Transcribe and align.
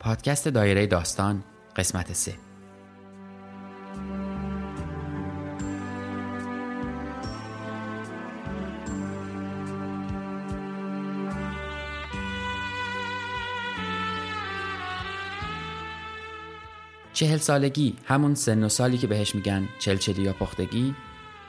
پادکست 0.00 0.48
دایره 0.48 0.86
داستان 0.86 1.44
قسمت 1.76 2.12
3 2.12 2.34
چهل 17.12 17.36
سالگی 17.36 17.96
همون 18.04 18.34
سن 18.34 18.64
و 18.64 18.68
سالی 18.68 18.98
که 18.98 19.06
بهش 19.06 19.34
میگن 19.34 19.68
چلچلی 19.78 20.22
یا 20.22 20.32
پختگی 20.32 20.94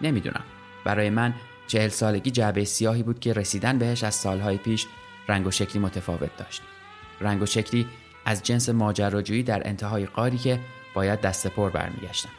نمی‌دونم. 0.01 0.43
برای 0.85 1.09
من 1.09 1.33
چهل 1.67 1.89
سالگی 1.89 2.31
جعبه 2.31 2.65
سیاهی 2.65 3.03
بود 3.03 3.19
که 3.19 3.33
رسیدن 3.33 3.77
بهش 3.77 4.03
از 4.03 4.15
سالهای 4.15 4.57
پیش 4.57 4.87
رنگ 5.27 5.47
و 5.47 5.51
شکلی 5.51 5.81
متفاوت 5.81 6.37
داشت. 6.37 6.61
رنگ 7.21 7.41
و 7.41 7.45
شکلی 7.45 7.87
از 8.25 8.43
جنس 8.43 8.69
ماجراجویی 8.69 9.43
در 9.43 9.67
انتهای 9.67 10.05
قاری 10.05 10.37
که 10.37 10.59
باید 10.93 11.21
دست 11.21 11.47
پر 11.47 11.69
برمیگشتم. 11.69 12.29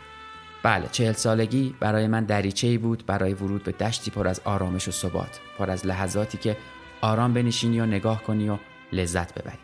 بله 0.63 0.89
چهل 0.93 1.13
سالگی 1.13 1.75
برای 1.81 2.07
من 2.07 2.25
دریچه 2.25 2.67
ای 2.67 2.79
بود 2.79 3.07
برای 3.07 3.35
ورود 3.35 3.65
به 3.65 3.73
دشتی 3.73 4.11
پر 4.11 4.29
از 4.29 4.41
آرامش 4.45 4.89
و 4.89 4.91
ثبات 4.91 5.41
پر 5.59 5.71
از 5.71 5.87
لحظاتی 5.87 6.39
که 6.39 6.57
آرام 7.01 7.35
بنشینی 7.35 7.81
و 7.81 7.87
نگاه 7.87 8.23
کنی 8.23 8.49
و 8.49 8.59
لذت 8.93 9.35
ببری. 9.35 9.59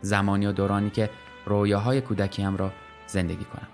زمانی 0.00 0.46
و 0.46 0.52
دورانی 0.52 0.90
که 0.90 1.10
رویاهای 1.46 2.00
کودکیم 2.00 2.56
را 2.56 2.72
زندگی 3.06 3.44
کنم. 3.44 3.68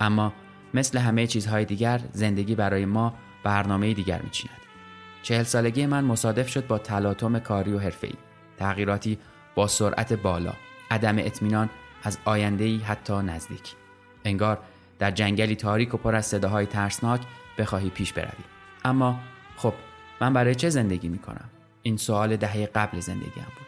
اما 0.00 0.32
مثل 0.74 0.98
همه 0.98 1.26
چیزهای 1.26 1.64
دیگر 1.64 2.00
زندگی 2.12 2.54
برای 2.54 2.84
ما 2.84 3.14
برنامه 3.44 3.94
دیگر 3.94 4.22
میچیند. 4.22 4.58
چهل 5.22 5.42
سالگی 5.42 5.86
من 5.86 6.04
مصادف 6.04 6.48
شد 6.48 6.66
با 6.66 6.78
تلاطم 6.78 7.38
کاری 7.38 7.72
و 7.72 7.78
حرفه‌ای 7.78 8.14
تغییراتی 8.58 9.18
با 9.54 9.66
سرعت 9.66 10.12
بالا 10.12 10.52
عدم 10.90 11.18
اطمینان 11.18 11.70
از 12.02 12.18
آینده‌ای 12.24 12.78
حتی 12.78 13.12
نزدیک. 13.12 13.74
انگار 14.24 14.58
در 14.98 15.10
جنگلی 15.10 15.56
تاریک 15.56 15.94
و 15.94 15.96
پر 15.96 16.14
از 16.14 16.26
صداهای 16.26 16.66
ترسناک 16.66 17.20
بخواهی 17.58 17.90
پیش 17.90 18.12
بروی. 18.12 18.44
اما 18.84 19.20
خب 19.56 19.74
من 20.20 20.32
برای 20.32 20.54
چه 20.54 20.68
زندگی 20.68 21.08
می‌کنم؟ 21.08 21.50
این 21.82 21.96
سوال 21.96 22.36
دهه 22.36 22.66
قبل 22.66 23.00
زندگیم 23.00 23.44
بود. 23.44 23.66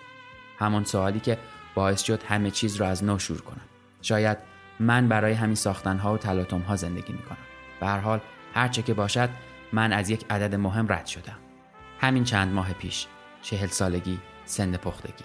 همان 0.58 0.84
سوالی 0.84 1.20
که 1.20 1.38
باعث 1.74 2.02
شد 2.02 2.22
همه 2.22 2.50
چیز 2.50 2.76
را 2.76 2.88
از 2.88 3.04
نو 3.04 3.18
شروع 3.18 3.40
کنم. 3.40 3.64
شاید 4.02 4.38
من 4.80 5.08
برای 5.08 5.32
همین 5.32 5.54
ساختنها 5.54 6.14
و 6.14 6.18
تلاطمها 6.18 6.76
زندگی 6.76 7.12
می‌کنم. 7.12 7.38
به 7.80 7.86
هر 7.86 7.98
حال 7.98 8.20
هرچه 8.54 8.82
که 8.82 8.94
باشد 8.94 9.30
من 9.72 9.92
از 9.92 10.10
یک 10.10 10.24
عدد 10.30 10.54
مهم 10.54 10.92
رد 10.92 11.06
شدم. 11.06 11.38
همین 12.00 12.24
چند 12.24 12.52
ماه 12.52 12.72
پیش 12.72 13.06
چهل 13.42 13.66
سالگی 13.66 14.18
سن 14.44 14.76
پختگی. 14.76 15.24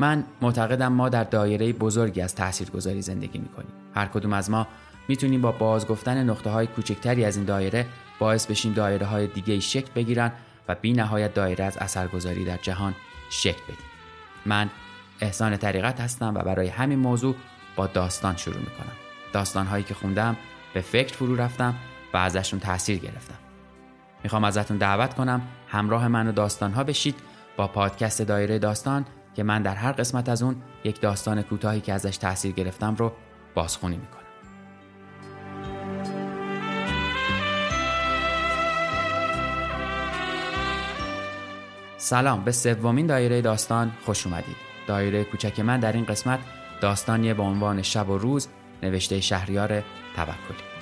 من 0.00 0.24
معتقدم 0.42 0.92
ما 0.92 1.08
در 1.08 1.24
دایره 1.24 1.72
بزرگی 1.72 2.20
از 2.20 2.34
تاثیرگذاری 2.34 3.02
زندگی 3.02 3.38
می‌کنیم. 3.38 3.72
هر 3.94 4.06
کدوم 4.06 4.32
از 4.32 4.50
ما 4.50 4.66
می‌تونیم 5.08 5.40
با 5.40 5.52
بازگفتن 5.52 6.30
نقطه 6.30 6.50
های 6.50 6.66
کوچکتری 6.66 7.24
از 7.24 7.36
این 7.36 7.44
دایره 7.44 7.86
باعث 8.18 8.46
بشیم 8.46 8.72
دایره 8.72 9.06
های 9.06 9.26
دیگه 9.26 9.60
شکل 9.60 9.90
بگیرن 9.94 10.32
و 10.68 10.74
بی 10.74 10.92
نهایت 10.92 11.34
دایره 11.34 11.64
از 11.64 11.76
اثرگذاری 11.76 12.44
در 12.44 12.56
جهان 12.56 12.94
شکل 13.30 13.62
بدیم. 13.62 13.86
من 14.46 14.70
احسان 15.20 15.56
طریقت 15.56 16.00
هستم 16.00 16.34
و 16.34 16.38
برای 16.38 16.68
همین 16.68 16.98
موضوع 16.98 17.34
با 17.76 17.86
داستان 17.86 18.36
شروع 18.36 18.58
می‌کنم. 18.58 18.92
داستان 19.32 19.66
هایی 19.66 19.84
که 19.84 19.94
خوندم 19.94 20.36
به 20.74 20.80
فکر 20.80 21.14
فرو 21.14 21.36
رفتم 21.36 21.74
و 22.14 22.16
ازشون 22.16 22.60
تاثیر 22.60 22.98
گرفتم. 22.98 23.38
می‌خوام 24.24 24.44
ازتون 24.44 24.76
دعوت 24.76 25.14
کنم 25.14 25.42
همراه 25.68 26.08
من 26.08 26.28
و 26.28 26.32
داستان 26.32 26.72
ها 26.72 26.84
بشید 26.84 27.14
با 27.56 27.68
پادکست 27.68 28.22
دایره 28.22 28.58
داستان 28.58 29.04
که 29.36 29.42
من 29.42 29.62
در 29.62 29.74
هر 29.74 29.92
قسمت 29.92 30.28
از 30.28 30.42
اون 30.42 30.56
یک 30.84 31.00
داستان 31.00 31.42
کوتاهی 31.42 31.80
که 31.80 31.92
ازش 31.92 32.16
تاثیر 32.16 32.52
گرفتم 32.52 32.94
رو 32.94 33.12
بازخونی 33.54 33.96
می‌کنم. 33.96 34.22
سلام 41.96 42.44
به 42.44 42.52
سومین 42.52 43.06
دایره 43.06 43.40
داستان 43.40 43.92
خوش 44.04 44.26
اومدید. 44.26 44.56
دایره 44.86 45.24
کوچک 45.24 45.60
من 45.60 45.80
در 45.80 45.92
این 45.92 46.04
قسمت 46.04 46.40
داستانیه 46.80 47.34
با 47.34 47.44
عنوان 47.44 47.82
شب 47.82 48.08
و 48.08 48.18
روز 48.18 48.48
نوشته 48.82 49.20
شهریار 49.20 49.82
توکلی. 50.16 50.75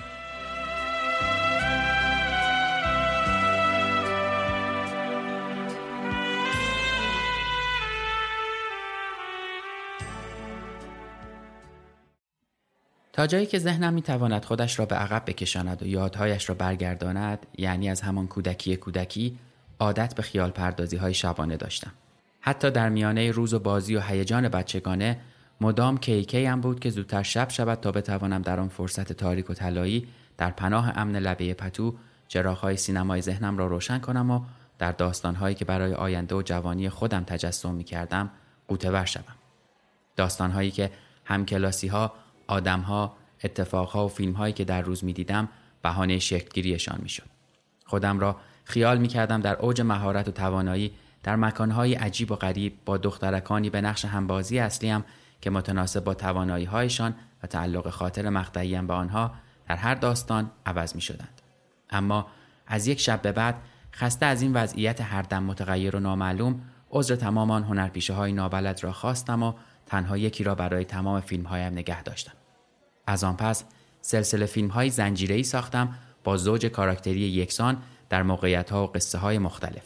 تا 13.15 13.27
جایی 13.27 13.47
که 13.47 13.59
ذهنم 13.59 13.95
می‌تواند 13.95 14.45
خودش 14.45 14.79
را 14.79 14.87
به 14.87 14.95
عقب 14.95 15.23
بکشاند 15.27 15.83
و 15.83 15.87
یادهایش 15.87 16.49
را 16.49 16.55
برگرداند 16.55 17.47
یعنی 17.59 17.91
از 17.91 18.01
همان 18.01 18.27
کودکی 18.27 18.77
کودکی 18.77 19.39
عادت 19.79 20.15
به 20.15 20.23
خیال 20.23 20.51
پردازی 20.51 20.97
های 20.97 21.15
شبانه 21.15 21.57
داشتم. 21.57 21.93
حتی 22.41 22.71
در 22.71 22.89
میانه 22.89 23.31
روز 23.31 23.55
و 23.55 23.59
بازی 23.59 23.97
و 23.97 24.01
هیجان 24.01 24.49
بچگانه 24.49 25.21
مدام 25.61 25.99
کیکی 25.99 26.45
هم 26.45 26.61
بود 26.61 26.81
که 26.81 26.91
زودتر 26.91 27.23
شب 27.23 27.51
شود 27.51 27.81
تا 27.81 27.93
بتوانم 27.93 28.43
در 28.43 28.61
آن 28.61 28.69
فرصت 28.69 29.13
تاریک 29.13 29.51
و 29.51 29.55
طلایی 29.55 30.09
در 30.39 30.51
پناه 30.51 30.99
امن 30.99 31.17
لبه 31.17 31.55
پتو 31.55 31.95
چراغهای 32.29 32.77
سینمای 32.77 33.23
ذهنم 33.23 33.59
را 33.59 33.67
روشن 33.67 33.99
کنم 33.99 34.31
و 34.31 34.41
در 34.79 34.93
داستانهایی 34.93 35.55
که 35.55 35.65
برای 35.65 35.95
آینده 35.95 36.35
و 36.35 36.43
جوانی 36.43 36.89
خودم 36.89 37.25
تجسم 37.25 37.75
می 37.75 37.85
کردم 37.85 38.31
قوتور 38.69 39.05
شوم. 39.05 39.35
داستانهایی 40.17 40.71
که 40.71 40.91
همکلاسی 41.25 41.89
ها 41.89 42.13
آدمها، 42.47 43.17
اتفاقها 43.45 44.05
و 44.05 44.09
فیلمهایی 44.09 44.53
که 44.53 44.65
در 44.65 44.83
روز 44.83 45.05
می 45.05 45.13
دیدم 45.13 45.49
بهانه 45.83 46.19
شکلگیریشان 46.19 46.99
می 47.03 47.09
شد. 47.09 47.27
خودم 47.87 48.21
را 48.21 48.37
خیال 48.65 48.99
می 48.99 49.09
کردم 49.09 49.41
در 49.41 49.57
اوج 49.57 49.81
مهارت 49.81 50.29
و 50.29 50.31
توانایی 50.31 50.95
در 51.23 51.37
مکانهای 51.37 51.95
عجیب 51.95 52.31
و 52.31 52.37
غریب 52.37 52.79
با 52.85 52.97
دخترکانی 52.97 53.71
به 53.71 53.81
نقش 53.81 54.05
همبازی 54.05 54.59
اصلیم 54.59 55.05
که 55.41 55.51
متناسب 55.51 56.05
با 56.05 56.15
توانایی 56.15 56.65
هایشان 56.65 57.15
و 57.43 57.47
تعلق 57.47 57.91
خاطر 57.91 58.29
مقطعیم 58.29 58.87
به 58.87 58.93
آنها 58.93 59.35
در 59.69 59.77
هر 59.77 59.95
داستان 59.95 60.51
عوض 60.67 60.95
می 60.95 61.01
شدند. 61.01 61.41
اما 61.91 62.27
از 62.67 62.87
یک 62.87 63.01
شب 63.01 63.23
به 63.23 63.33
بعد 63.33 63.55
خسته 63.93 64.27
از 64.27 64.43
این 64.43 64.53
وضعیت 64.53 65.01
هر 65.01 65.23
دم 65.23 65.43
متغیر 65.43 65.97
و 65.97 66.01
نامعلوم 66.01 66.61
عذر 66.91 67.17
تمام 67.17 67.51
آن 67.51 67.65
هنرپیشه 67.65 68.15
های 68.15 68.33
نابلد 68.33 68.85
را 68.85 68.93
خواستم 68.93 69.43
و 69.43 69.53
تنها 69.87 70.19
یکی 70.19 70.45
را 70.45 70.55
برای 70.55 70.85
تمام 70.85 71.21
فیلم 71.21 71.47
هایم 71.47 71.73
نگه 71.73 72.03
داشتم. 72.03 72.33
از 73.07 73.25
آن 73.25 73.37
پس 73.37 73.65
سلسله 74.01 74.47
فیلم 74.47 74.69
های 74.69 74.91
زنجیره 74.91 75.35
ای 75.35 75.43
ساختم 75.43 75.95
با 76.25 76.37
زوج 76.37 76.67
کاراکتری 76.67 77.21
یکسان 77.21 77.83
در 78.09 78.23
موقعیت 78.23 78.71
ها 78.71 78.85
و 78.85 78.87
قصه 78.87 79.19
های 79.19 79.39
مختلف. 79.39 79.83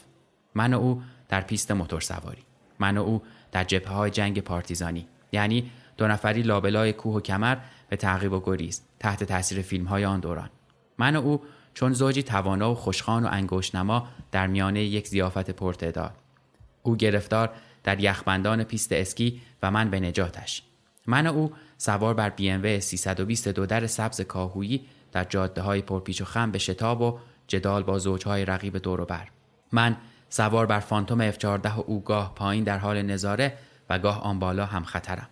من 0.55 0.73
و 0.73 0.79
او 0.79 1.01
در 1.29 1.41
پیست 1.41 1.71
موتور 1.71 2.01
سواری. 2.01 2.43
من 2.79 2.97
و 2.97 3.01
او 3.01 3.21
در 3.51 3.63
جبهه 3.63 3.93
های 3.93 4.11
جنگ 4.11 4.39
پارتیزانی. 4.39 5.07
یعنی 5.31 5.71
دو 5.97 6.07
نفری 6.07 6.41
لابلای 6.41 6.93
کوه 6.93 7.15
و 7.15 7.19
کمر 7.19 7.57
به 7.89 7.95
تعقیب 7.95 8.33
و 8.33 8.39
گریز 8.39 8.81
تحت 8.99 9.23
تاثیر 9.23 9.61
فیلم 9.61 9.85
های 9.85 10.05
آن 10.05 10.19
دوران. 10.19 10.49
من 10.97 11.15
و 11.15 11.21
او 11.21 11.41
چون 11.73 11.93
زوجی 11.93 12.23
توانا 12.23 12.71
و 12.71 12.75
خوشخان 12.75 13.25
و 13.25 13.29
انگشتنما 13.31 14.07
در 14.31 14.47
میانه 14.47 14.83
یک 14.83 15.07
ضیافت 15.07 15.51
پرتعداد. 15.51 16.15
او 16.83 16.95
گرفتار 16.95 17.49
در 17.83 17.99
یخبندان 17.99 18.63
پیست 18.63 18.91
اسکی 18.91 19.41
و 19.63 19.71
من 19.71 19.89
به 19.89 19.99
نجاتش. 19.99 20.63
من 21.07 21.27
و 21.27 21.33
او 21.33 21.51
سوار 21.77 22.13
بر 22.13 22.33
ام 22.39 22.79
322 22.79 23.65
در 23.65 23.87
سبز 23.87 24.21
کاهویی 24.21 24.85
در 25.11 25.23
جاده 25.23 25.61
های 25.61 25.81
پرپیچ 25.81 26.21
و 26.21 26.25
خم 26.25 26.51
به 26.51 26.57
شتاب 26.57 27.01
و 27.01 27.19
جدال 27.47 27.83
با 27.83 27.99
زوجهای 27.99 28.45
رقیب 28.45 28.77
دور 28.77 29.01
و 29.01 29.05
بر. 29.05 29.27
من 29.71 29.97
سوار 30.29 30.65
بر 30.65 30.79
فانتوم 30.79 31.31
F14 31.31 31.45
و 31.65 31.83
او 31.87 32.03
گاه 32.03 32.35
پایین 32.35 32.63
در 32.63 32.77
حال 32.77 33.01
نظاره 33.01 33.57
و 33.89 33.99
گاه 33.99 34.21
آن 34.21 34.39
بالا 34.39 34.65
هم 34.65 34.83
خطرم. 34.83 35.29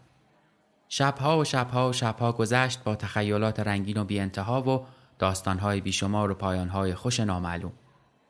شبها 0.89 1.39
و 1.39 1.43
شبها 1.43 1.89
و 1.89 1.93
شبها 1.93 2.31
گذشت 2.31 2.83
با 2.83 2.95
تخیلات 2.95 3.59
رنگین 3.59 3.97
و 3.97 4.03
بی 4.03 4.19
انتها 4.19 4.61
و 4.61 4.85
داستانهای 5.19 5.81
بیشمار 5.81 6.31
و 6.31 6.33
پایانهای 6.33 6.95
خوش 6.95 7.19
نامعلوم. 7.19 7.71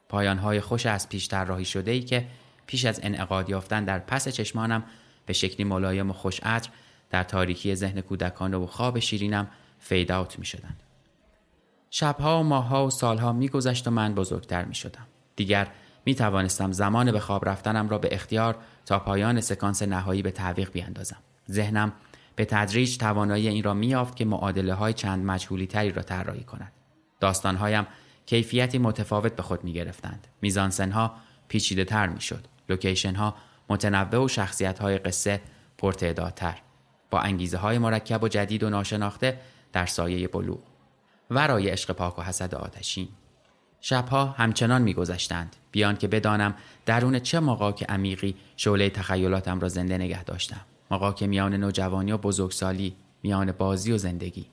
پایانهای 0.10 0.62
خوش 0.62 0.86
از 0.86 1.10
پیش 1.10 1.34
راهی 1.34 1.66
شده 1.66 1.92
ای 1.92 2.02
که 2.02 2.28
پیش 2.68 2.86
از 2.86 3.00
انعقاد 3.04 3.50
یافتن 3.50 3.84
در 3.86 4.00
پس 4.00 4.28
چشمانم 4.28 4.84
به 5.26 5.34
شکلی 5.34 5.64
ملایم 5.64 6.10
و 6.10 6.14
خوش 6.14 6.40
عطر 6.44 6.70
در 7.10 7.24
تاریکی 7.24 7.76
ذهن 7.76 8.02
کودکانه 8.02 8.58
و 8.58 8.66
خواب 8.66 9.00
شیرینم 9.00 9.48
فید 9.80 10.12
آوت 10.12 10.40
می 10.40 10.46
شدن. 10.46 10.76
شبها 11.90 12.40
و 12.40 12.44
ماهها 12.44 12.88
و 12.88 12.90
سالها 12.90 13.34
می 13.34 13.48
گذشت 13.48 13.88
و 13.88 13.92
من 13.92 14.16
بزرگتر 14.16 14.66
می 14.66 14.76
شدم. 14.76 15.08
دیگر 15.36 15.68
می 16.06 16.16
توانستم 16.16 16.72
زمان 16.72 17.12
به 17.12 17.20
خواب 17.20 17.50
رفتنم 17.50 17.90
را 17.90 17.98
به 17.98 18.10
اختیار 18.12 18.58
تا 18.86 19.00
پایان 19.00 19.42
سکانس 19.42 19.82
نهایی 19.82 20.22
به 20.22 20.32
تعویق 20.32 20.72
بیاندازم. 20.72 21.18
ذهنم 21.52 21.94
به 22.36 22.46
تدریج 22.46 22.98
توانایی 22.98 23.48
این 23.48 23.64
را 23.64 23.74
میافت 23.74 24.16
که 24.16 24.26
معادله 24.26 24.74
های 24.74 24.94
چند 24.94 25.26
مجهولی 25.26 25.68
تری 25.68 25.92
را 25.92 26.02
طراحی 26.02 26.44
کند. 26.44 26.72
داستانهایم 27.20 27.88
کیفیتی 28.26 28.78
متفاوت 28.78 29.36
به 29.36 29.44
خود 29.44 29.64
می 29.64 29.74
گرفتند. 29.74 30.28
میزانسن 30.42 30.92
ها 30.92 31.16
پیچیده 31.48 31.86
تر 31.86 32.08
می 32.08 32.22
شد. 32.22 32.48
لوکیشن 32.70 33.16
ها 33.16 33.36
متنوع 33.70 34.26
و 34.26 34.28
شخصیت 34.28 34.80
های 34.80 34.98
قصه 34.98 35.42
پرتعدادتر. 35.78 36.58
با 37.10 37.20
انگیزه 37.20 37.58
های 37.58 37.78
مرکب 37.78 38.24
و 38.24 38.28
جدید 38.28 38.64
و 38.64 38.70
ناشناخته 38.70 39.40
در 39.74 39.86
سایه 39.86 40.28
بلوغ. 40.28 40.60
ورای 41.30 41.70
عشق 41.70 41.92
پاک 41.92 42.20
و 42.20 42.22
حسد 42.22 42.56
آتشین. 42.56 43.08
شبها 43.82 44.26
همچنان 44.26 44.82
میگذشتند 44.82 45.56
بیان 45.72 45.96
که 45.96 46.08
بدانم 46.08 46.56
درون 46.86 47.20
چه 47.20 47.40
مقاک 47.40 47.86
عمیقی 47.90 48.36
شعله 48.58 48.90
تخیلاتم 48.90 49.60
را 49.60 49.68
زنده 49.68 49.98
نگه 49.98 50.24
داشتم 50.24 50.62
مقاک 50.92 51.24
میان 51.24 51.54
نوجوانی 51.54 52.12
و 52.12 52.18
بزرگسالی 52.18 52.96
میان 53.24 53.52
بازی 53.52 53.92
و 53.92 53.98
زندگی 53.98 54.46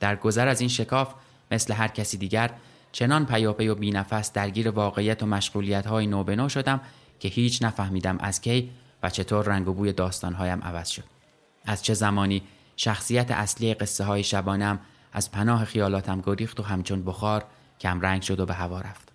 در 0.00 0.16
گذر 0.16 0.48
از 0.48 0.60
این 0.60 0.68
شکاف 0.68 1.14
مثل 1.50 1.74
هر 1.74 1.88
کسی 1.88 2.16
دیگر 2.16 2.50
چنان 2.92 3.26
پیاپی 3.26 3.68
و 3.68 3.74
بینفس 3.74 4.32
درگیر 4.32 4.70
واقعیت 4.70 5.22
و 5.22 5.26
مشغولیت 5.26 5.86
های 5.86 6.06
نوبنو 6.06 6.48
شدم 6.48 6.80
که 7.20 7.28
هیچ 7.28 7.62
نفهمیدم 7.62 8.18
از 8.20 8.40
کی 8.40 8.70
و 9.02 9.10
چطور 9.10 9.44
رنگ 9.44 9.68
و 9.68 9.72
بوی 9.72 9.92
داستانهایم 9.92 10.60
عوض 10.62 10.88
شد. 10.88 11.04
از 11.64 11.84
چه 11.84 11.94
زمانی 11.94 12.42
شخصیت 12.76 13.30
اصلی 13.30 13.74
قصه 13.74 14.04
های 14.04 14.22
شبانم 14.22 14.80
از 15.12 15.30
پناه 15.30 15.64
خیالاتم 15.64 16.20
گریخت 16.20 16.60
و 16.60 16.62
همچون 16.62 17.04
بخار 17.04 17.44
کم 17.80 18.00
رنگ 18.00 18.22
شد 18.22 18.40
و 18.40 18.46
به 18.46 18.54
هوا 18.54 18.80
رفت. 18.80 19.08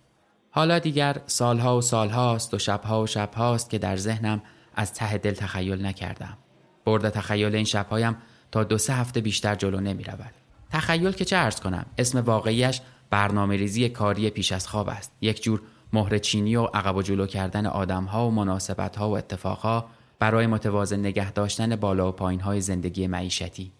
حالا 0.50 0.78
دیگر 0.78 1.20
سالها 1.26 1.78
و 1.78 1.80
سالهاست 1.80 2.54
و 2.54 2.58
شبها 2.58 3.02
و 3.02 3.06
شبهاست 3.06 3.70
که 3.70 3.78
در 3.78 3.96
ذهنم 3.96 4.42
از 4.74 4.92
ته 4.92 5.18
دل 5.18 5.34
تخیل 5.34 5.86
نکردم. 5.86 6.38
برد 6.84 7.10
تخیل 7.10 7.54
این 7.54 7.64
شبهایم 7.64 8.16
تا 8.52 8.64
دو 8.64 8.78
سه 8.78 8.94
هفته 8.94 9.20
بیشتر 9.20 9.54
جلو 9.54 9.80
نمی 9.80 10.04
رود. 10.04 10.34
تخیل 10.70 11.12
که 11.12 11.24
چه 11.24 11.36
ارز 11.36 11.60
کنم 11.60 11.86
اسم 11.98 12.18
واقعیش 12.18 12.80
برنامه 13.10 13.56
ریزی 13.56 13.88
کاری 13.88 14.30
پیش 14.30 14.52
از 14.52 14.68
خواب 14.68 14.88
است. 14.88 15.12
یک 15.20 15.42
جور 15.42 15.62
مهر 15.94 16.18
چینی 16.18 16.56
و 16.56 16.64
عقب 16.64 16.96
و 16.96 17.02
جلو 17.02 17.26
کردن 17.26 17.66
آدمها 17.66 18.28
و 18.28 18.30
مناسبتها 18.30 19.10
و 19.10 19.16
اتفاقها 19.16 19.86
برای 20.18 20.46
متوازن 20.46 21.00
نگه 21.00 21.32
داشتن 21.32 21.76
بالا 21.76 22.08
و 22.08 22.12
پایین 22.12 22.40
های 22.40 22.60
زندگی 22.60 23.06
معیشتی. 23.06 23.72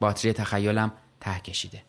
باتری 0.00 0.32
تخیلم 0.32 0.92
ته 1.20 1.40
کشیده. 1.40 1.82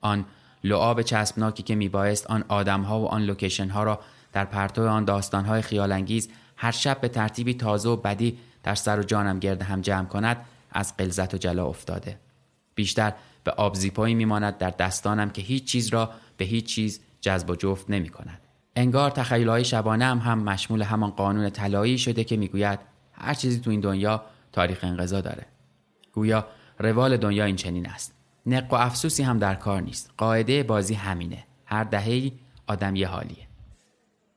آن 0.00 0.24
لعاب 0.64 1.02
چسبناکی 1.02 1.62
که 1.62 1.74
میبایست 1.74 2.26
آن 2.26 2.44
آدمها 2.48 3.00
و 3.00 3.06
آن 3.06 3.22
لوکیشن 3.22 3.68
ها 3.68 3.82
را 3.82 4.00
در 4.32 4.44
پرتو 4.44 4.88
آن 4.88 5.04
داستان 5.04 5.44
های 5.44 5.62
خیالانگیز 5.62 6.28
هر 6.56 6.70
شب 6.70 7.00
به 7.00 7.08
ترتیبی 7.08 7.54
تازه 7.54 7.88
و 7.88 7.96
بدی 7.96 8.38
در 8.62 8.74
سر 8.74 9.00
و 9.00 9.02
جانم 9.02 9.38
گرد 9.38 9.62
هم 9.62 9.80
جمع 9.80 10.06
کند 10.06 10.46
از 10.70 10.96
قلزت 10.96 11.34
و 11.34 11.36
جلا 11.36 11.66
افتاده. 11.66 12.18
بیشتر 12.74 13.12
به 13.44 13.50
آبزیپایی 13.50 14.14
میماند 14.14 14.58
در 14.58 14.70
دستانم 14.70 15.30
که 15.30 15.42
هیچ 15.42 15.64
چیز 15.64 15.88
را 15.88 16.10
به 16.36 16.44
هیچ 16.44 16.66
چیز 16.66 17.00
جذب 17.20 17.50
و 17.50 17.56
جفت 17.56 17.90
نمی 17.90 18.08
کند. 18.08 18.47
انگار 18.78 19.10
تخیل 19.10 19.48
های 19.48 19.64
شبانه 19.64 20.04
هم, 20.04 20.18
هم 20.18 20.38
مشمول 20.38 20.82
همان 20.82 21.10
قانون 21.10 21.50
طلایی 21.50 21.98
شده 21.98 22.24
که 22.24 22.36
می‌گوید 22.36 22.78
هر 23.12 23.34
چیزی 23.34 23.60
تو 23.60 23.70
این 23.70 23.80
دنیا 23.80 24.22
تاریخ 24.52 24.84
انقضا 24.84 25.20
داره. 25.20 25.46
گویا 26.12 26.46
روال 26.78 27.16
دنیا 27.16 27.44
این 27.44 27.56
چنین 27.56 27.88
است. 27.88 28.14
نق 28.46 28.72
و 28.72 28.76
افسوسی 28.76 29.22
هم 29.22 29.38
در 29.38 29.54
کار 29.54 29.80
نیست. 29.80 30.10
قاعده 30.16 30.62
بازی 30.62 30.94
همینه. 30.94 31.44
هر 31.66 31.84
دههی 31.84 32.32
آدم 32.66 32.96
یه 32.96 33.08
حالیه. 33.08 33.46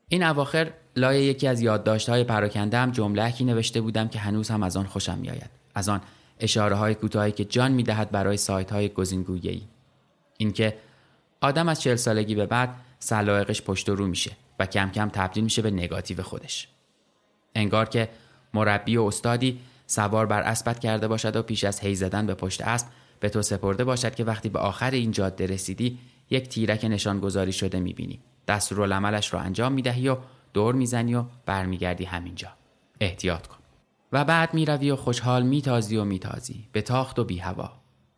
این 0.08 0.22
اواخر 0.22 0.72
لای 0.96 1.24
یکی 1.24 1.48
از 1.48 1.60
یادداشت‌های 1.60 2.24
پراکنده 2.24 2.78
هم 2.78 2.90
جمله‌ای 2.90 3.44
نوشته 3.44 3.80
بودم 3.80 4.08
که 4.08 4.18
هنوز 4.18 4.50
هم 4.50 4.62
از 4.62 4.76
آن 4.76 4.86
خوشم 4.86 5.18
میآید. 5.18 5.50
از 5.74 5.88
آن 5.88 6.00
اشاره 6.40 6.76
های 6.76 6.94
کوتاهی 6.94 7.32
که 7.32 7.44
جان 7.44 7.72
می‌دهد 7.72 8.10
برای 8.10 8.36
سایت 8.36 8.72
های 8.72 8.88
گزینگویی 8.88 9.68
اینکه 10.38 10.76
آدم 11.40 11.68
از 11.68 11.80
چهل 11.80 11.96
سالگی 11.96 12.34
به 12.34 12.46
بعد 12.46 12.74
سلایقش 13.02 13.62
پشت 13.62 13.88
و 13.88 13.94
رو 13.94 14.06
میشه 14.06 14.32
و 14.58 14.66
کم 14.66 14.90
کم 14.90 15.08
تبدیل 15.08 15.44
میشه 15.44 15.62
به 15.62 15.70
نگاتیو 15.70 16.22
خودش. 16.22 16.68
انگار 17.54 17.88
که 17.88 18.08
مربی 18.54 18.96
و 18.96 19.02
استادی 19.02 19.60
سوار 19.86 20.26
بر 20.26 20.40
اسبت 20.40 20.78
کرده 20.78 21.08
باشد 21.08 21.36
و 21.36 21.42
پیش 21.42 21.64
از 21.64 21.80
هی 21.80 21.94
زدن 21.94 22.26
به 22.26 22.34
پشت 22.34 22.62
اسب 22.62 22.86
به 23.20 23.28
تو 23.28 23.42
سپرده 23.42 23.84
باشد 23.84 24.14
که 24.14 24.24
وقتی 24.24 24.48
به 24.48 24.58
آخر 24.58 24.90
این 24.90 25.10
جاده 25.10 25.46
رسیدی 25.46 25.98
یک 26.30 26.48
تیرک 26.48 26.84
نشان 26.84 27.20
گذاری 27.20 27.52
شده 27.52 27.80
می‌بینی. 27.80 28.20
دستورالعملش 28.48 29.34
را 29.34 29.40
انجام 29.40 29.72
می‌دهی 29.72 30.08
و 30.08 30.16
دور 30.52 30.74
می‌زنی 30.74 31.14
و 31.14 31.24
برمیگردی 31.46 32.04
همینجا. 32.04 32.48
احتیاط 33.00 33.46
کن. 33.46 33.58
و 34.12 34.24
بعد 34.24 34.54
می‌روی 34.54 34.90
و 34.90 34.96
خوشحال 34.96 35.42
میتازی 35.42 35.96
و 35.96 36.04
میتازی. 36.04 36.68
به 36.72 36.82
تاخت 36.82 37.18
و 37.18 37.24
بی 37.24 37.38
هوا 37.38 37.72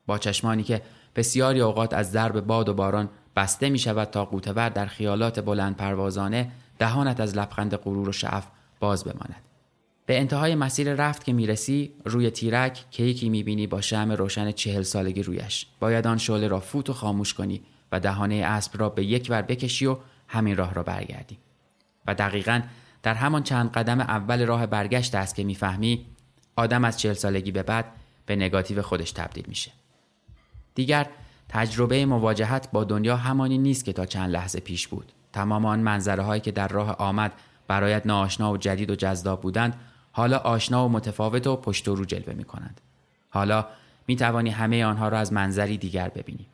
با 0.07 0.19
چشمانی 0.19 0.63
که 0.63 0.83
بسیاری 1.17 1.61
اوقات 1.61 1.95
از 1.95 2.13
درب 2.13 2.41
باد 2.41 2.69
و 2.69 2.75
باران 2.75 3.11
بسته 3.37 3.71
می 3.71 3.79
شود 3.79 4.11
تا 4.11 4.25
قوتور 4.25 4.69
در 4.69 4.87
خیالات 4.87 5.41
بلند 5.41 5.77
پروازانه 5.77 6.51
دهانت 6.79 7.21
از 7.21 7.37
لبخند 7.37 7.77
غرور 7.77 8.09
و 8.09 8.13
شعف 8.13 8.47
باز 8.81 9.05
بماند. 9.05 9.43
به 10.07 10.19
انتهای 10.19 10.55
مسیر 10.55 10.95
رفت 10.95 11.25
که 11.25 11.33
می‌رسی 11.33 11.93
روی 12.05 12.31
تیرک 12.31 12.85
کیکی 12.91 13.29
می‌بینی 13.29 13.67
با 13.67 13.81
شم 13.81 14.13
روشن 14.13 14.53
چهل 14.53 14.83
سالگی 14.83 15.23
رویش. 15.23 15.67
باید 15.81 16.07
آن 16.07 16.19
شعله 16.19 16.49
را 16.49 16.61
فوت 16.61 16.91
و 16.91 16.93
خاموش 16.93 17.35
کنی 17.35 17.63
و 17.93 18.01
دهانه 18.01 18.35
اسب 18.35 18.81
را 18.81 18.89
به 18.89 19.05
یک 19.05 19.27
ور 19.31 19.43
بکشی 19.43 19.87
و 19.87 19.97
همین 20.29 20.57
راه 20.57 20.75
را 20.75 20.83
برگردی. 20.83 21.39
و 22.07 22.15
دقیقا 22.15 22.61
در 23.03 23.15
همان 23.15 23.43
چند 23.43 23.73
قدم 23.73 24.01
اول 24.01 24.47
راه 24.47 24.67
برگشت 24.67 25.15
است 25.15 25.35
که 25.35 25.45
می‌فهمی 25.45 26.07
آدم 26.57 26.85
از 26.85 27.01
چهل 27.01 27.15
سالگی 27.15 27.53
به 27.53 27.63
بعد 27.63 27.85
به 28.27 28.37
نگاتیو 28.37 28.83
خودش 28.83 29.13
تبدیل 29.13 29.45
میشه. 29.49 29.73
دیگر 30.75 31.07
تجربه 31.49 32.07
مواجهت 32.07 32.69
با 32.73 32.85
دنیا 32.85 33.17
همانی 33.17 33.59
نیست 33.59 33.85
که 33.85 33.93
تا 33.93 34.07
چند 34.07 34.31
لحظه 34.31 34.61
پیش 34.61 34.89
بود. 34.89 35.13
تمام 35.33 35.67
آن 35.67 35.81
منظره 35.81 36.23
هایی 36.23 36.41
که 36.41 36.53
در 36.53 36.69
راه 36.69 36.97
آمد 36.97 37.33
برایت 37.69 38.07
ناآشنا 38.07 38.53
و 38.53 38.57
جدید 38.57 38.91
و 38.91 38.95
جذاب 38.95 39.41
بودند 39.41 39.81
حالا 40.13 40.39
آشنا 40.39 40.87
و 40.87 40.89
متفاوت 40.89 41.47
و 41.47 41.57
پشت 41.57 41.89
و 41.89 41.95
رو 41.95 42.05
جلوه 42.05 42.35
می 42.35 42.45
کنند. 42.45 42.81
حالا 43.31 43.67
می 44.07 44.17
توانی 44.17 44.51
همه 44.51 44.85
آنها 44.85 45.09
را 45.09 45.19
از 45.19 45.33
منظری 45.33 45.79
دیگر 45.79 46.09
ببینی. 46.09 46.47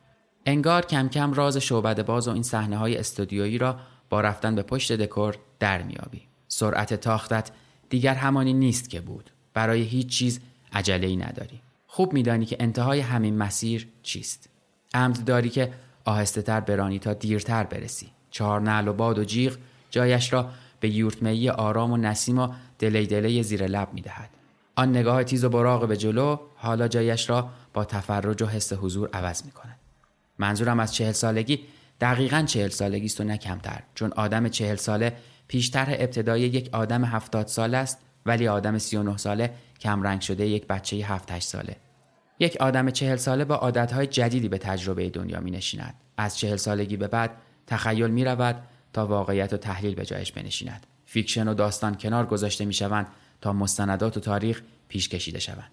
انگار 0.45 0.85
کم 0.85 1.09
کم 1.09 1.33
راز 1.33 1.57
شعبد 1.57 2.05
باز 2.05 2.27
و 2.27 2.31
این 2.31 2.43
صحنه 2.43 2.77
های 2.77 2.97
استودیویی 2.97 3.57
را 3.57 3.79
با 4.09 4.21
رفتن 4.21 4.55
به 4.55 4.63
پشت 4.63 4.91
دکور 4.91 5.37
در 5.59 5.81
میابی. 5.81 6.21
سرعت 6.47 6.93
تاختت 6.93 7.51
دیگر 7.89 8.13
همانی 8.13 8.53
نیست 8.53 8.89
که 8.89 9.01
بود 9.01 9.31
برای 9.53 9.81
هیچ 9.81 10.07
چیز 10.07 10.39
عجله 10.73 11.15
نداری 11.15 11.61
خوب 11.87 12.13
میدانی 12.13 12.45
که 12.45 12.57
انتهای 12.59 12.99
همین 12.99 13.37
مسیر 13.37 13.87
چیست 14.03 14.49
عمد 14.93 15.25
داری 15.25 15.49
که 15.49 15.73
آهسته 16.05 16.41
تر 16.41 16.59
برانی 16.59 16.99
تا 16.99 17.13
دیرتر 17.13 17.63
برسی. 17.63 18.07
چهار 18.31 18.61
نعل 18.61 18.87
و 18.87 18.93
باد 18.93 19.19
و 19.19 19.23
جیغ 19.23 19.57
جایش 19.91 20.33
را 20.33 20.49
به 20.79 20.89
یورتمهی 20.89 21.49
آرام 21.49 21.91
و 21.91 21.97
نسیم 21.97 22.39
و 22.39 22.47
دلی 22.79 23.07
دلی 23.07 23.43
زیر 23.43 23.67
لب 23.67 23.93
می‌دهد. 23.93 24.29
آن 24.75 24.89
نگاه 24.89 25.23
تیز 25.23 25.43
و 25.43 25.49
براغ 25.49 25.87
به 25.87 25.97
جلو 25.97 26.37
حالا 26.55 26.87
جایش 26.87 27.29
را 27.29 27.49
با 27.73 27.85
تفرج 27.85 28.41
و 28.41 28.45
حس 28.45 28.73
حضور 28.73 29.09
عوض 29.13 29.45
می 29.45 29.51
کند. 29.51 29.77
منظورم 30.39 30.79
از 30.79 30.93
چهل 30.93 31.11
سالگی 31.11 31.59
دقیقا 32.01 32.43
چهل 32.47 32.69
سالگی 32.69 33.05
است 33.05 33.21
و 33.21 33.23
نه 33.23 33.37
کمتر. 33.37 33.83
چون 33.95 34.13
آدم 34.15 34.47
چهل 34.47 34.75
ساله 34.75 35.13
پیشتر 35.47 35.85
ابتدای 35.89 36.41
یک 36.41 36.69
آدم 36.71 37.05
هفتاد 37.05 37.47
ساله 37.47 37.77
است 37.77 37.97
ولی 38.25 38.47
آدم 38.47 38.77
سی 38.77 38.97
و 38.97 39.03
نه 39.03 39.17
ساله 39.17 39.53
کمرنگ 39.79 40.21
شده 40.21 40.47
یک 40.47 40.67
بچه 40.67 40.95
هفت 40.95 41.39
ساله. 41.39 41.75
یک 42.41 42.57
آدم 42.59 42.89
چهل 42.89 43.15
ساله 43.15 43.45
با 43.45 43.55
عادتهای 43.55 44.07
جدیدی 44.07 44.49
به 44.49 44.57
تجربه 44.57 45.09
دنیا 45.09 45.39
می 45.39 45.51
نشیند. 45.51 45.93
از 46.17 46.37
چهل 46.37 46.55
سالگی 46.55 46.97
به 46.97 47.07
بعد 47.07 47.31
تخیل 47.67 48.07
می 48.07 48.25
رود 48.25 48.63
تا 48.93 49.07
واقعیت 49.07 49.53
و 49.53 49.57
تحلیل 49.57 49.95
به 49.95 50.05
جایش 50.05 50.31
بنشیند. 50.31 50.87
fiction 51.05 51.47
و 51.47 51.53
داستان 51.53 51.95
کنار 51.95 52.25
گذاشته 52.25 52.65
می 52.65 52.73
شوند 52.73 53.07
تا 53.41 53.53
مستندات 53.53 54.17
و 54.17 54.19
تاریخ 54.19 54.61
پیش 54.87 55.09
کشیده 55.09 55.39
شوند. 55.39 55.71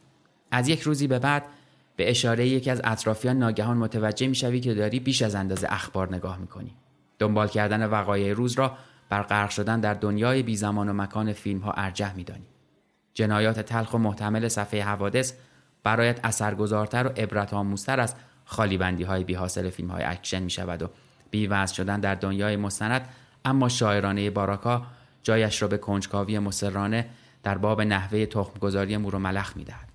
از 0.51 0.69
یک 0.69 0.81
روزی 0.81 1.07
به 1.07 1.19
بعد 1.19 1.45
به 1.97 2.11
اشاره 2.11 2.49
یکی 2.49 2.71
از 2.71 2.81
اطرافیان 2.85 3.39
ناگهان 3.39 3.77
متوجه 3.77 4.27
می 4.27 4.35
شوی 4.35 4.61
که 4.61 4.75
داری 4.75 5.01
بیش 5.01 5.23
از 5.23 5.35
اندازه 5.35 5.67
اخبار 5.71 6.15
نگاه 6.15 6.39
می 6.39 6.47
کنی. 6.47 6.75
دنبال 7.19 7.49
کردن 7.49 7.87
وقایع 7.87 8.33
روز 8.33 8.53
را 8.53 8.77
بر 9.09 9.23
غرق 9.23 9.51
شدن 9.51 9.81
در 9.81 9.95
دنیای 9.95 10.43
بی 10.43 10.57
زمان 10.57 10.89
و 10.89 10.93
مکان 10.93 11.33
فیلم 11.33 11.61
ها 11.61 11.73
ارجح 11.73 12.15
می 12.15 12.25
دانی. 12.25 12.47
جنایات 13.15 13.61
تلخ 13.61 13.95
و 13.95 13.99
محتمل 13.99 14.49
صفحه 14.49 14.83
حوادث 14.83 15.33
برایت 15.83 16.21
اثرگذارتر 16.25 17.07
و 17.07 17.11
عبرت 17.11 17.55
آموزتر 17.55 18.01
از 18.01 18.15
خالی 18.45 18.79
بندی 18.79 19.03
های 19.03 19.25
بی 19.25 19.35
حاصل 19.35 19.71
فیلم 19.71 19.91
های 19.91 20.05
اکشن 20.05 20.43
می 20.43 20.51
شود 20.51 20.83
و 20.83 20.91
بی 21.31 21.49
شدن 21.75 22.01
در 22.01 22.15
دنیای 22.15 22.57
مستند 22.57 23.09
اما 23.45 23.69
شاعرانه 23.69 24.31
باراکا 24.31 24.87
جایش 25.23 25.63
را 25.63 25.69
به 25.69 25.79
کنجکاوی 25.79 26.39
مصرانه 26.39 27.09
در 27.43 27.59
باب 27.59 27.83
نحوه 27.83 28.27
تخمگذاری 28.27 28.97
مور 28.97 29.15
و 29.15 29.19
ملخ 29.19 29.57
می 29.57 29.65
دهد. 29.65 29.89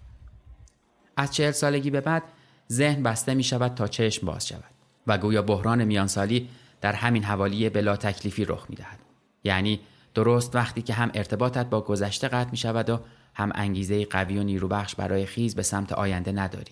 از 1.17 1.33
چهل 1.33 1.51
سالگی 1.51 1.89
به 1.89 2.01
بعد 2.01 2.23
ذهن 2.71 3.03
بسته 3.03 3.33
می 3.33 3.43
شود 3.43 3.75
تا 3.75 3.87
چشم 3.87 4.27
باز 4.27 4.47
شود 4.47 4.63
و 5.07 5.17
گویا 5.17 5.41
بحران 5.41 5.83
میانسالی 5.83 6.49
در 6.81 6.93
همین 6.93 7.23
حوالی 7.23 7.69
بلا 7.69 7.95
تکلیفی 7.95 8.45
رخ 8.45 8.65
می 8.69 8.75
دهد. 8.75 8.99
یعنی 9.43 9.79
درست 10.13 10.55
وقتی 10.55 10.81
که 10.81 10.93
هم 10.93 11.11
ارتباطت 11.13 11.69
با 11.69 11.81
گذشته 11.81 12.27
قطع 12.27 12.51
می 12.51 12.57
شود 12.57 12.89
و 12.89 12.99
هم 13.35 13.51
انگیزه 13.55 14.05
قوی 14.05 14.37
و 14.37 14.43
نیروبخش 14.43 14.95
برای 14.95 15.25
خیز 15.25 15.55
به 15.55 15.63
سمت 15.63 15.91
آینده 15.91 16.31
نداری. 16.31 16.71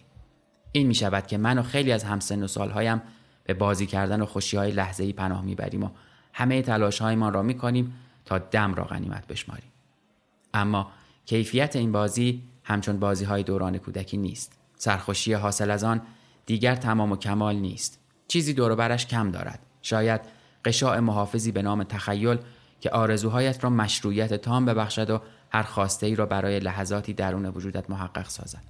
این 0.72 0.88
می 0.88 0.96
شود 0.96 1.28
که 1.28 1.38
من 1.38 1.58
و 1.58 1.64
خیلی 1.64 1.92
از 1.92 2.04
همسن 2.04 2.44
و 2.44 2.48
سالهایم 2.48 3.02
به 3.44 3.54
بازی 3.54 3.86
کردن 3.86 4.22
و 4.22 4.26
خوشی 4.26 4.58
های 4.58 4.72
لحظه 4.72 5.04
ای 5.04 5.14
پناه 5.14 5.42
می‌بریم 5.42 5.84
و 5.84 5.90
همه 6.34 6.62
تلاش 6.62 7.02
هایمان 7.02 7.34
را 7.34 7.42
می 7.42 7.58
کنیم 7.58 7.94
تا 8.26 8.38
دم 8.38 8.74
را 8.74 8.84
غنیمت 8.84 9.28
بشماریم. 9.28 9.72
اما 10.54 10.92
کیفیت 11.26 11.76
این 11.76 11.92
بازی 11.92 12.44
همچون 12.64 13.00
بازی 13.00 13.26
های 13.26 13.44
دوران 13.44 13.78
کودکی 13.78 14.18
نیست. 14.18 14.60
سرخوشی 14.78 15.34
حاصل 15.34 15.72
از 15.72 15.84
آن 15.84 16.02
دیگر 16.46 16.76
تمام 16.76 17.12
و 17.12 17.16
کمال 17.16 17.56
نیست. 17.56 18.00
چیزی 18.28 18.54
دور 18.54 18.76
برش 18.76 19.08
کم 19.08 19.32
دارد. 19.32 19.60
شاید 19.82 20.22
قشاع 20.66 21.00
محافظی 21.00 21.52
به 21.52 21.62
نام 21.62 21.84
تخیل 21.84 22.38
که 22.80 22.90
آرزوهایت 22.90 23.64
را 23.64 23.70
مشروعیت 23.70 24.34
تام 24.34 24.66
ببخشد 24.66 25.10
و 25.10 25.22
هر 25.52 25.64
خواسته 25.64 26.06
ای 26.06 26.16
را 26.16 26.26
برای 26.26 26.60
لحظاتی 26.60 27.14
درون 27.14 27.46
وجودت 27.46 27.90
محقق 27.90 28.30
سازد. 28.30 28.64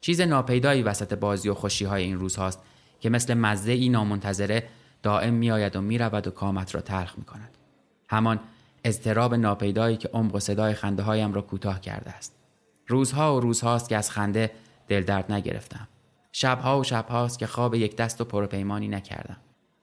چیز 0.00 0.20
ناپیدایی 0.20 0.82
وسط 0.82 1.14
بازی 1.14 1.48
و 1.48 1.54
خوشی 1.54 1.84
های 1.84 2.02
این 2.02 2.18
روز 2.18 2.36
هاست 2.36 2.62
که 3.00 3.10
مثل 3.10 3.34
مزه 3.34 3.72
ای 3.72 3.88
نامنتظره 3.88 4.68
دائم 5.02 5.34
میآید 5.34 5.76
و 5.76 5.80
می‌رود 5.80 6.26
و 6.26 6.30
کامت 6.30 6.74
را 6.74 6.80
تلخ 6.80 7.18
می 7.18 7.24
کند. 7.24 7.50
همان 8.08 8.40
اضطراب 8.84 9.34
ناپیدایی 9.34 9.96
که 9.96 10.08
عمق 10.12 10.34
و 10.34 10.40
صدای 10.40 10.74
خنده 10.74 11.02
هایم 11.02 11.32
را 11.32 11.42
کوتاه 11.42 11.80
کرده 11.80 12.10
است. 12.10 12.34
روزها 12.86 13.36
و 13.36 13.40
روزهاست 13.40 13.88
که 13.88 13.96
از 13.96 14.10
خنده 14.10 14.50
دل 14.88 15.02
درد 15.02 15.32
نگرفتم. 15.32 15.88
شبها 16.32 16.80
و 16.80 16.84
شبهاست 16.84 17.38
که 17.38 17.46
خواب 17.46 17.74
یک 17.74 17.96
دست 17.96 18.20
و 18.20 18.24
پروپیمانی 18.24 18.88
نکردم. 18.88 19.36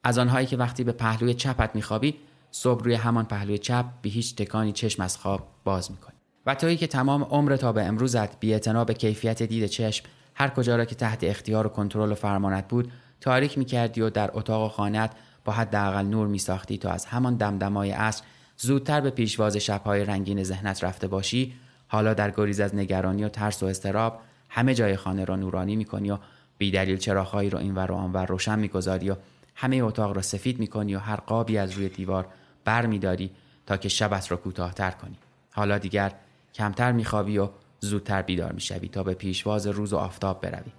از 0.04 0.18
آنهایی 0.18 0.48
که 0.48 0.58
وقتی 0.58 0.84
به 0.84 0.92
پهلوی 0.92 1.34
چپت 1.34 1.76
میخوابی 1.76 2.16
صبح 2.58 2.84
روی 2.84 2.94
همان 2.94 3.26
پهلوی 3.26 3.58
چپ 3.58 3.86
به 4.02 4.10
هیچ 4.10 4.36
تکانی 4.36 4.72
چشم 4.72 5.04
از 5.04 5.18
خواب 5.18 5.48
باز 5.64 5.92
می‌کنی. 5.92 6.16
و 6.46 6.56
تویی 6.56 6.78
که 6.78 6.88
تمام 6.88 7.24
عمر 7.24 7.56
تا 7.56 7.72
به 7.72 7.84
امروزت 7.84 8.40
بی 8.40 8.60
به 8.88 8.94
کیفیت 8.94 9.44
دید 9.44 9.66
چشم 9.66 10.06
هر 10.36 10.50
کجا 10.50 10.76
را 10.76 10.86
که 10.86 10.96
تحت 10.96 11.24
اختیار 11.24 11.66
و 11.66 11.70
کنترل 11.70 12.12
و 12.12 12.16
فرمانت 12.16 12.68
بود 12.68 12.92
تاریک 13.22 13.58
می‌کردی 13.58 14.02
و 14.02 14.10
در 14.10 14.30
اتاق 14.34 14.66
و 14.66 14.70
خانت 14.70 15.12
با 15.46 15.54
حداقل 15.54 16.06
نور 16.06 16.28
میساختی 16.28 16.78
تا 16.78 16.90
از 16.90 17.06
همان 17.06 17.36
دمدمای 17.36 17.92
عصر 17.92 18.24
زودتر 18.58 19.02
به 19.02 19.10
پیشواز 19.10 19.58
شبهای 19.58 20.06
رنگین 20.06 20.44
ذهنت 20.44 20.84
رفته 20.84 21.08
باشی. 21.08 21.54
حالا 21.88 22.14
در 22.14 22.32
گریز 22.32 22.60
از 22.60 22.76
نگرانی 22.76 23.24
و 23.24 23.30
ترس 23.30 23.64
و 23.64 23.66
استراب 23.66 24.20
همه 24.50 24.74
جای 24.74 24.96
خانه 24.96 25.26
را 25.26 25.36
نورانی 25.36 25.76
می‌کنی 25.76 26.12
و 26.12 26.18
بیدلیل 26.58 26.98
چراغهایی 26.98 27.50
رو 27.50 27.58
اینور 27.58 27.92
و 27.92 27.96
آنور 27.96 28.26
روشن 28.26 28.60
می‌گذاری 28.60 29.10
و 29.10 29.16
همه 29.56 29.76
اتاق 29.76 30.16
را 30.16 30.22
سفید 30.22 30.60
می‌کنی 30.60 30.96
و 30.96 31.00
هر 31.00 31.16
قابی 31.16 31.58
از 31.58 31.72
روی 31.72 31.90
دیوار 31.90 32.28
بر 32.66 32.86
میداری 32.86 33.32
تا 33.66 33.78
که 33.78 33.90
شبت 33.90 34.32
را 34.32 34.38
کوتاهتر 34.38 34.92
کنی. 34.92 35.18
حالا 35.52 35.78
دیگر 35.78 36.12
کمتر 36.54 36.92
میخوابی 36.92 37.38
و 37.38 37.50
زودتر 37.80 38.22
بیدار 38.22 38.52
می‌شوی 38.52 38.88
تا 38.90 39.04
به 39.04 39.14
پیشواز 39.14 39.68
روز 39.68 39.94
و 39.94 39.98
آفتاب 39.98 40.42
بروی. 40.42 40.72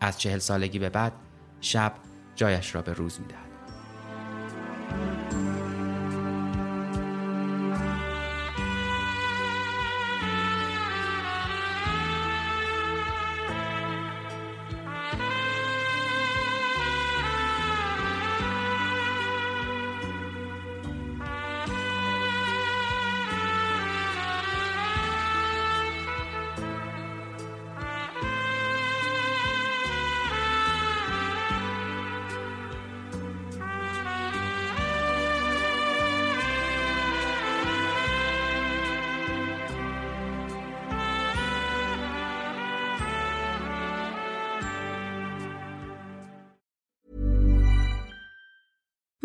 از 0.00 0.20
چهل 0.20 0.38
سالگی 0.38 0.78
به 0.78 0.88
بعد 0.88 1.12
شب 1.60 1.92
جایش 2.34 2.74
را 2.74 2.82
به 2.82 2.92
روز 2.92 3.20
می‌دهد. 3.20 3.50